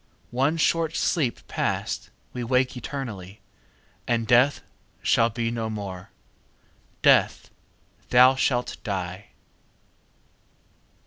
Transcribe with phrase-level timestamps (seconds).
[0.31, 3.39] One short sleep past, we wake eternally,
[4.07, 4.63] And Death
[5.03, 6.09] shall be no more:
[7.03, 7.51] Death,
[8.09, 9.27] thou shalt die!